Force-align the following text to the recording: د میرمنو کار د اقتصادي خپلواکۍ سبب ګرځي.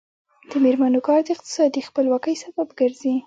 د 0.49 0.51
میرمنو 0.63 0.99
کار 1.07 1.19
د 1.23 1.27
اقتصادي 1.35 1.81
خپلواکۍ 1.89 2.35
سبب 2.43 2.67
ګرځي. 2.79 3.13